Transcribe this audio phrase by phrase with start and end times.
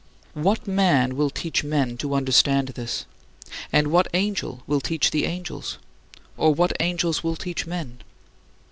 [0.33, 3.05] What man will teach men to understand this?
[3.71, 5.77] And what angel will teach the angels?
[6.37, 7.99] Or what angels will teach men?